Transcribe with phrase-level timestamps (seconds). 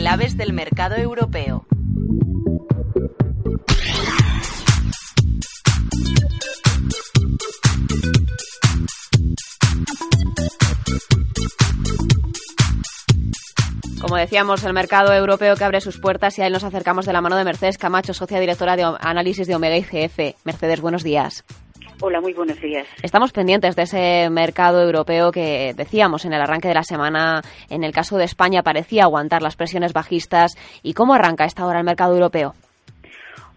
[0.00, 1.66] Claves del mercado europeo.
[14.00, 17.12] Como decíamos, el mercado europeo que abre sus puertas y a él nos acercamos de
[17.12, 20.34] la mano de Mercedes Camacho, socia directora de análisis de Omega IGF.
[20.46, 21.44] Mercedes, buenos días.
[22.02, 22.86] Hola, muy buenos días.
[23.02, 27.42] Estamos pendientes de ese mercado europeo que decíamos en el arranque de la semana.
[27.68, 30.52] En el caso de España parecía aguantar las presiones bajistas.
[30.82, 32.54] ¿Y cómo arranca esta hora el mercado europeo?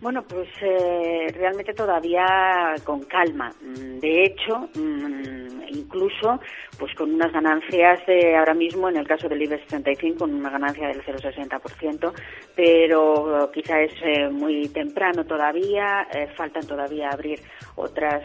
[0.04, 3.54] Bueno, pues eh, realmente todavía con calma.
[3.62, 6.42] Mm, de hecho, mm, incluso
[6.78, 10.50] pues con unas ganancias de ahora mismo, en el caso del IBEX 35, con una
[10.50, 12.12] ganancia del 0,60%,
[12.54, 17.40] pero quizá es eh, muy temprano todavía, eh, faltan todavía abrir
[17.76, 18.24] otras,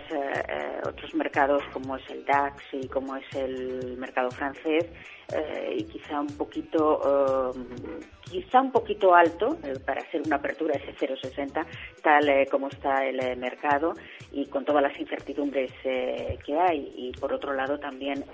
[0.85, 4.85] otros mercados como es el DAX y como es el mercado francés
[5.31, 7.61] eh, y quizá un poquito eh,
[8.31, 11.67] quizá un poquito alto eh, para hacer una apertura ese 0,60
[12.03, 13.93] tal como está el mercado
[14.33, 16.93] y con todas las incertidumbres que hay.
[16.97, 18.25] Y por otro lado también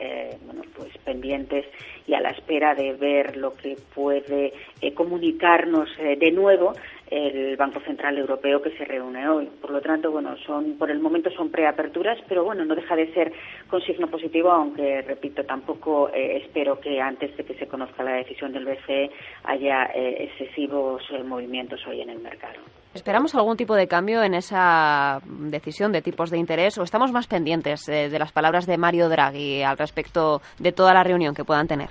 [0.46, 1.66] bueno pues pendientes
[2.06, 4.52] y a la espera de ver lo que puede
[4.94, 6.74] comunicarnos de nuevo
[7.14, 9.46] el Banco Central Europeo que se reúne hoy.
[9.60, 13.12] Por lo tanto, bueno, son por el momento son preaperturas, pero bueno, no deja de
[13.14, 13.32] ser
[13.68, 18.16] con signo positivo, aunque repito, tampoco eh, espero que antes de que se conozca la
[18.16, 19.10] decisión del BCE
[19.44, 22.58] haya eh, excesivos eh, movimientos hoy en el mercado.
[22.94, 27.26] ¿Esperamos algún tipo de cambio en esa decisión de tipos de interés o estamos más
[27.26, 31.66] pendientes de las palabras de Mario Draghi al respecto de toda la reunión que puedan
[31.66, 31.88] tener?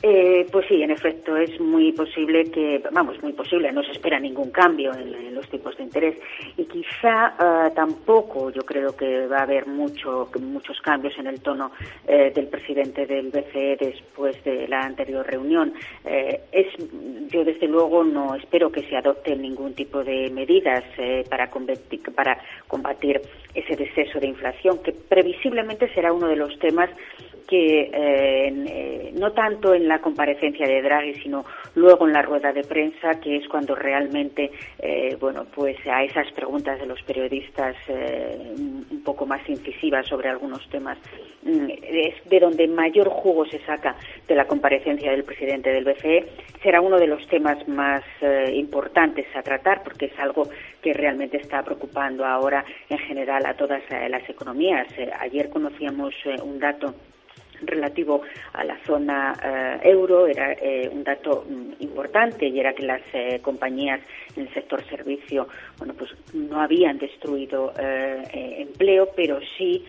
[0.00, 4.20] Eh, pues sí, en efecto, es muy posible que, vamos, muy posible, no se espera
[4.20, 6.16] ningún cambio en, los tipos de interés
[6.56, 11.40] y quizá eh, tampoco yo creo que va a haber mucho, muchos cambios en el
[11.40, 11.70] tono
[12.06, 15.72] eh, del presidente del BCE después de la anterior reunión.
[16.04, 16.66] es,
[17.28, 20.82] yo desde luego no espero que se adopten ningún tipo de medidas
[21.28, 23.20] para, combatir, para combatir
[23.54, 26.90] ese deceso de inflación, que previsiblemente será uno de los temas
[27.48, 32.62] que eh, no tanto en la comparecencia de Draghi, sino luego en la rueda de
[32.62, 38.54] prensa, que es cuando realmente, eh, bueno, pues a esas preguntas de los periodistas eh,
[38.58, 40.98] un poco más incisivas sobre algunos temas,
[41.42, 46.26] mm, es de donde mayor jugo se saca de la comparecencia del presidente del BCE,
[46.62, 48.02] será uno de los temas más
[48.52, 50.48] importantes a tratar, porque es algo
[50.82, 54.88] que realmente está preocupando ahora en general a todas las economías.
[55.20, 56.94] ayer conocíamos un dato
[57.62, 62.84] relativo a la zona eh, euro era eh, un dato mm, importante y era que
[62.84, 64.00] las eh, compañías
[64.36, 65.48] en el sector servicio
[65.78, 69.84] bueno pues no habían destruido empleo pero sí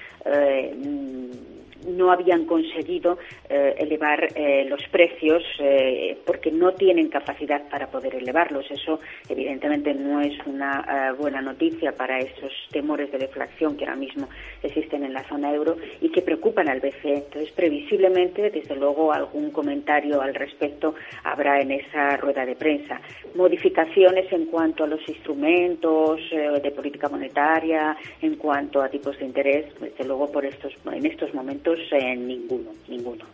[2.00, 3.18] no habían conseguido
[3.50, 8.72] eh, elevar eh, los precios eh, porque no tienen capacidad para poder elevarlos.
[8.72, 14.30] Eso, evidentemente, no es una buena noticia para esos temores de deflación que ahora mismo
[14.64, 17.16] existen en la zona euro y que preocupan al BCE.
[17.16, 23.02] Entonces, previsiblemente, desde luego, algún comentario al respecto habrá en esa rueda de prensa.
[23.36, 29.66] Modificaciones en cuanto a los instrumentos de política monetaria, en cuanto a tipos de interés,
[29.80, 33.26] desde luego, por estos, en estos momentos ninguno, ninguno.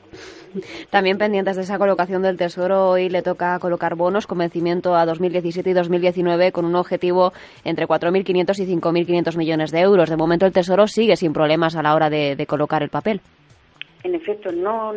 [0.90, 5.06] También pendientes de esa colocación del Tesoro, hoy le toca colocar bonos con vencimiento a
[5.06, 7.34] 2017 y 2019 con un objetivo
[7.64, 10.09] entre 4.500 y 5.500 millones de euros.
[10.09, 13.22] De momento el Tesoro sigue sin problemas a la hora de colocar el papel
[14.05, 14.93] en efecto, no,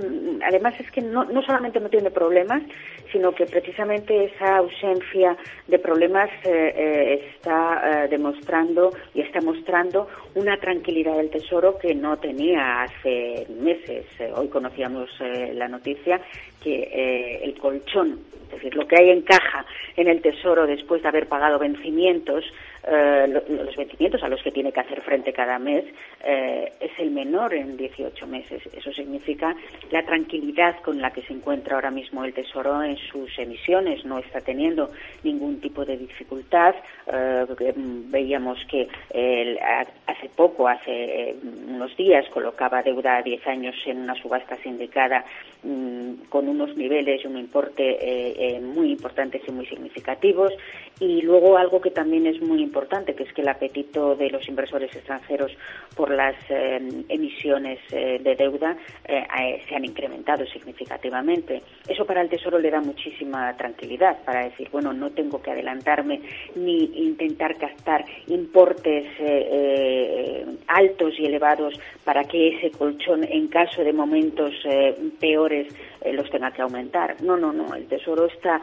[0.46, 2.62] además es que no, no solamente no tiene problemas,
[3.10, 5.34] sino que precisamente esa ausencia
[5.66, 11.94] de problemas eh, eh, está eh, demostrando y está mostrando una tranquilidad del Tesoro que
[11.94, 14.04] no tenía hace meses.
[14.36, 15.08] hoy conocíamos
[15.54, 16.20] la noticia
[16.62, 19.64] que el colchón, es decir, lo que hay en caja
[19.96, 22.44] en el Tesoro después de haber pagado vencimientos,
[22.86, 25.84] eh, los vencimientos a los que tiene que hacer frente cada mes
[26.24, 28.62] eh, es el menor en 18 meses.
[28.72, 29.54] Eso significa
[29.90, 34.04] la tranquilidad con la que se encuentra ahora mismo el Tesoro en sus emisiones.
[34.04, 34.90] No está teniendo
[35.24, 36.74] ningún tipo de dificultad.
[37.06, 38.88] Mm, veíamos que
[40.06, 41.34] hace poco, hace
[41.68, 45.24] unos días, colocaba deuda a 10 años en una subasta sindicada
[45.62, 50.52] mm, con unos niveles y un importe muy importantes y muy significativos.
[51.00, 54.48] Y luego algo que también es muy importante, que es que el apetito de los
[54.48, 55.52] inversores extranjeros
[55.94, 61.62] por las eh, emisiones eh, de deuda eh, se han incrementado significativamente.
[61.88, 66.20] Eso para el Tesoro le da muchísima tranquilidad para decir, bueno, no tengo que adelantarme
[66.56, 69.06] ni intentar captar importes
[70.66, 71.74] altos y elevados
[72.04, 74.52] para que ese colchón, en caso de momentos
[75.20, 75.72] peores,
[76.12, 77.20] los tenga que aumentar.
[77.22, 77.74] No, no, no.
[77.74, 78.60] El Tesoro está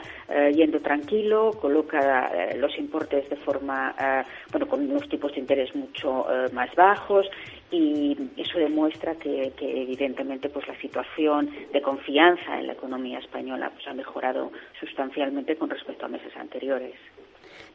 [0.53, 2.24] yendo tranquilo, coloca
[2.57, 7.27] los importes de forma eh, bueno, con unos tipos de interés mucho eh, más bajos
[7.71, 13.87] y eso demuestra que, evidentemente pues la situación de confianza en la economía española pues
[13.87, 16.95] ha mejorado sustancialmente con respecto a meses anteriores.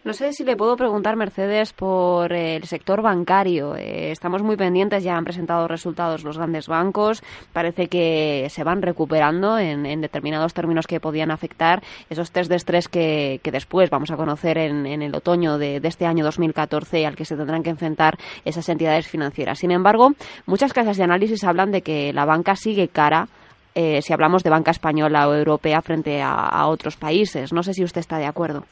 [0.03, 3.77] No sé si le puedo preguntar, Mercedes, por el sector bancario.
[3.77, 7.23] Eh, estamos muy pendientes, ya han presentado resultados los grandes bancos.
[7.53, 12.89] Parece que se van recuperando en, determinados términos que podían afectar esos test de estrés
[12.89, 17.37] que, después vamos a conocer en, el otoño de, este año 2014 al que se
[17.37, 18.17] tendrán que enfrentar
[18.47, 19.59] esas entidades financieras.
[19.59, 20.15] Sin embargo,
[20.47, 23.29] muchas casas de análisis hablan de que la banca sigue cara
[23.75, 27.53] eh, si hablamos de banca española o europea frente a otros países.
[27.53, 28.65] No sé si usted está de acuerdo.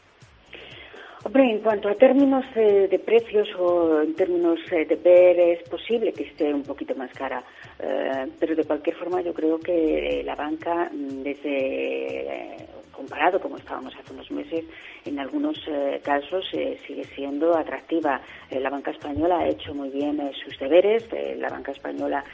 [1.25, 5.69] Hombre, en cuanto a términos eh, de precios o en términos eh, de ver, es
[5.69, 7.43] posible que esté un poquito más cara,
[7.81, 12.57] eh, pero de cualquier forma yo creo que la banca, mm, desde
[12.99, 14.65] comparado como estábamos hace unos meses,
[15.05, 15.57] en algunos
[16.03, 18.21] casos sigue siendo atractiva.
[18.51, 21.05] la banca española ha hecho muy bien sus deberes.
[21.39, 22.25] la banca española,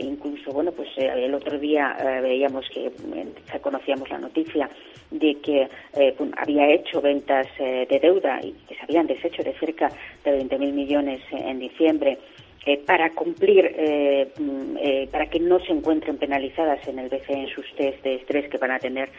[0.00, 2.92] incluso, bueno, pues el otro día veíamos que
[3.60, 4.68] conocíamos la noticia
[5.12, 9.52] de que eh, había hecho ventas eh, de deuda y que se habían deshecho de
[9.54, 9.88] cerca
[10.24, 12.18] de 20.000 millones en diciembre
[12.64, 17.66] eh, para cumplir, mm, para que no se encuentren penalizadas en el BCE en sus
[17.74, 19.10] test de estrés que van a tener